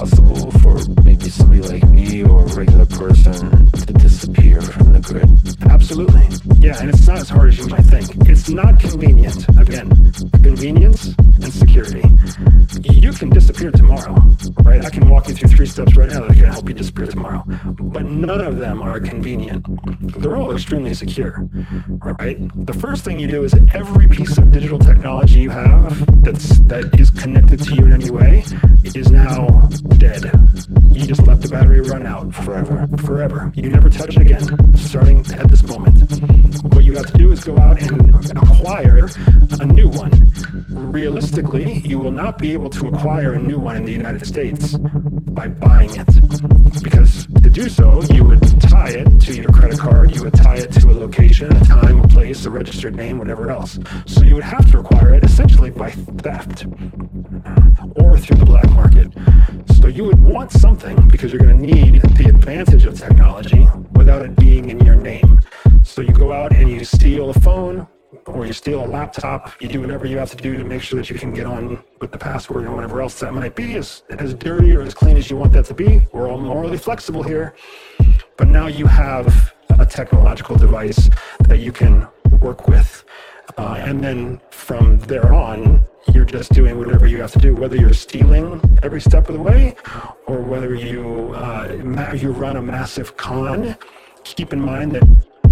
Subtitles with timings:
[0.00, 3.70] possible for maybe somebody like me or a regular person
[4.20, 5.70] disappear from the grid.
[5.70, 6.28] Absolutely.
[6.58, 8.28] Yeah, and it's not as hard as you might think.
[8.28, 9.48] It's not convenient.
[9.58, 9.88] Again,
[10.42, 12.02] convenience and security.
[12.82, 14.14] You can disappear tomorrow,
[14.62, 14.84] right?
[14.84, 17.44] I can walk you through three steps right now that can help you disappear tomorrow.
[17.46, 19.64] But none of them are convenient.
[20.20, 21.48] They're all extremely secure,
[22.18, 22.36] right?
[22.66, 27.00] The first thing you do is every piece of digital technology you have that's that
[27.00, 28.44] is connected to you in any way
[28.84, 30.30] is now dead.
[31.50, 33.52] Battery run out forever, forever.
[33.56, 36.22] You never touch it again, starting at this moment.
[36.72, 39.08] What you have to do is go out and acquire
[39.60, 40.32] a new one.
[40.92, 44.76] Realistically, you will not be able to acquire a new one in the United States
[44.78, 46.82] by buying it.
[46.82, 50.56] Because to do so, you would tie it to your credit card, you would tie
[50.56, 53.78] it to a location, a time, a place, a registered name, whatever else.
[54.06, 56.66] So you would have to acquire it essentially by theft
[57.96, 59.12] or through the black market.
[59.80, 64.22] So you would want something because you're going to need the advantage of technology without
[64.22, 65.40] it being in your name.
[65.82, 67.86] So you go out and you steal a phone
[68.26, 70.98] or you steal a laptop, you do whatever you have to do to make sure
[70.98, 74.02] that you can get on with the password or whatever else that might be, as,
[74.10, 76.02] as dirty or as clean as you want that to be.
[76.12, 77.54] We're all morally flexible here.
[78.36, 81.10] But now you have a technological device
[81.40, 82.06] that you can
[82.40, 83.04] work with.
[83.58, 87.76] Uh, and then from there on, you're just doing whatever you have to do, whether
[87.76, 89.74] you're stealing every step of the way
[90.26, 93.76] or whether you, uh, you run a massive con.
[94.24, 95.02] Keep in mind that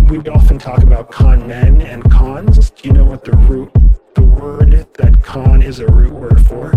[0.08, 2.70] we often talk about con men and cons.
[2.70, 3.70] Do you know what the root,
[4.14, 6.72] the word that con is a root word for?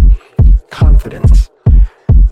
[0.70, 1.50] Confidence.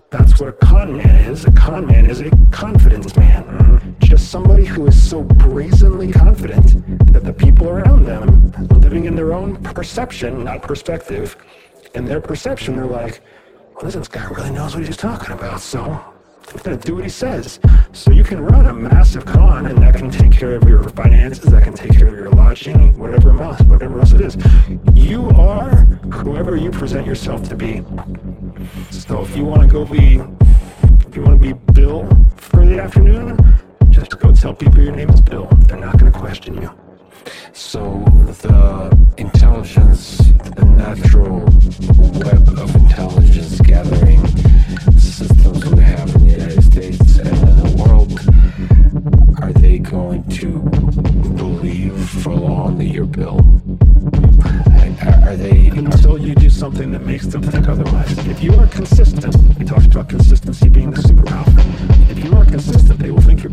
[0.09, 1.45] That's what a con man is.
[1.45, 3.95] A con man is a confidence man.
[3.99, 9.33] Just somebody who is so brazenly confident that the people around them, living in their
[9.33, 11.37] own perception, not perspective,
[11.95, 13.21] in their perception, they're like,
[13.75, 16.08] well, this guy really knows what he's talking about, so
[16.63, 17.59] To do what he says.
[17.93, 21.45] So you can run a massive con, and that can take care of your finances,
[21.51, 24.37] that can take care of your lodging, whatever else, whatever else it is.
[24.93, 25.69] You are
[26.11, 27.83] whoever you present yourself to be.
[28.91, 30.21] So if you want to go be,
[31.07, 33.37] if you want to be Bill for the afternoon,
[33.89, 35.47] just go tell people your name is Bill.
[35.67, 36.71] They're not going to question you.
[37.53, 38.03] So
[38.41, 40.17] the intelligence,
[40.55, 41.39] the natural
[42.19, 44.21] web of intelligence gathering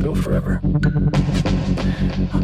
[0.06, 0.60] Bill forever.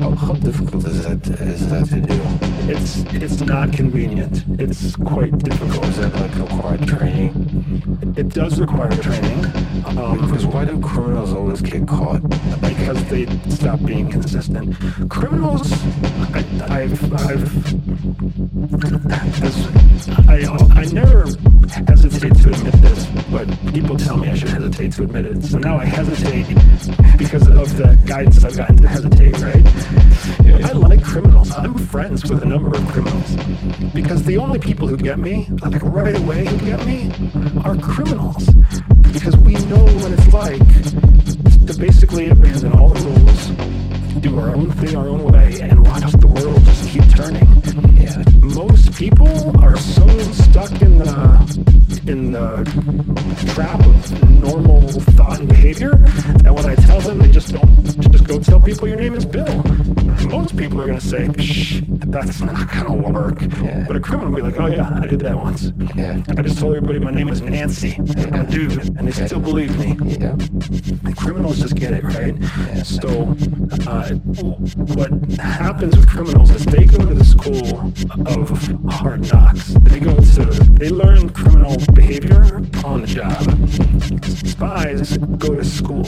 [0.02, 1.24] How, how difficult is that?
[1.42, 2.20] Is that to do?
[2.68, 4.42] It's it's not convenient.
[4.60, 5.84] It's quite difficult.
[5.86, 7.30] Is that like required training?
[8.16, 9.44] It does require training.
[9.96, 12.22] Um, Because why do criminals always get caught?
[12.60, 14.76] because they stop being consistent.
[15.08, 15.72] Criminals,
[16.34, 17.44] I, I've, I've,
[19.44, 21.26] as, I, I never
[21.86, 25.44] hesitate to admit this, but people tell me I should hesitate to admit it.
[25.44, 26.46] So now I hesitate
[27.16, 29.64] because of the guidance I've gotten to hesitate, right?
[31.92, 33.36] Friends with a number of criminals
[33.92, 37.12] because the only people who get me, like right away who get me,
[37.64, 38.46] are criminals
[39.12, 44.70] because we know what it's like to basically abandon all the rules, do our own
[44.72, 47.46] thing our own way, and watch the world just keep turning.
[48.00, 48.24] Yeah.
[48.40, 51.72] Most people are so stuck in the
[52.06, 52.64] in the
[53.54, 55.96] trap of normal thought and behavior
[56.42, 59.26] that when I tell them, they just don't just go tell people your name is
[59.26, 59.62] Bill.
[60.28, 63.40] Most people are gonna say, Shh, that's not gonna work.
[63.62, 63.84] Yeah.
[63.86, 65.72] But a criminal will be like, oh yeah, I did that once.
[65.94, 66.22] Yeah.
[66.28, 67.96] I just told everybody my name is Nancy.
[67.98, 69.96] I'm a dude, and they still believe me.
[70.18, 70.36] Yeah.
[71.16, 72.34] Criminals just get it, right?
[72.84, 73.08] So,
[73.86, 74.10] uh,
[74.94, 75.10] what
[75.40, 77.92] happens with criminals is they go to the school
[78.26, 78.48] of
[78.92, 79.74] hard knocks.
[79.82, 80.44] They go to,
[80.74, 83.42] they learn criminal behavior on the job.
[84.46, 86.04] Spies go to school.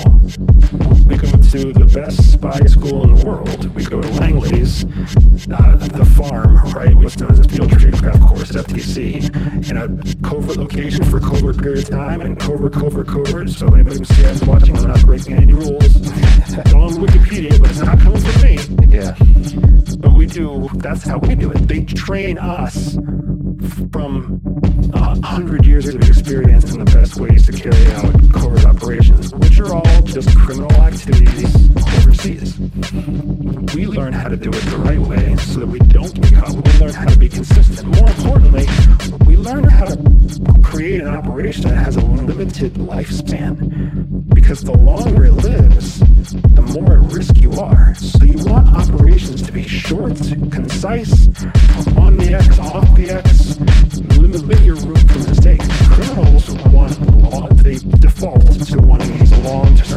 [1.07, 3.67] We go to the best spy school in the world.
[3.75, 6.95] We go Langley's, uh, the farm, right?
[6.95, 9.89] What's known as a field tradecraft course, FTC, in a
[10.29, 13.51] covert location for a covert period of time, and covert, covert, covert.
[13.51, 15.85] So anybody who sees us watching, we're not breaking any rules.
[15.85, 18.97] It's on Wikipedia, but it's not coming from me.
[18.97, 19.17] Yeah.
[19.99, 21.69] But we do, that's how we do it.
[21.69, 22.97] They train us
[23.93, 24.41] from
[24.93, 29.59] a hundred years of experience in the best ways to carry out covert operations, which
[29.61, 31.55] are all just criminal activities
[31.97, 32.59] overseas.
[33.75, 36.55] We learn how to do it the right way so that we don't caught.
[36.55, 37.89] We learn how to be consistent.
[37.89, 38.67] More importantly,
[39.27, 44.33] we learn how to create an operation that has a limited lifespan.
[44.33, 47.95] Because the longer it lives, the more at risk you are.
[47.97, 50.17] So you want operations to be short,
[50.53, 51.27] concise,
[51.97, 53.59] on the X, off the X,
[54.19, 55.63] limit your room for mistake.
[55.91, 59.94] Criminals want long, they default to wanting these long-term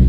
[0.00, 0.05] you.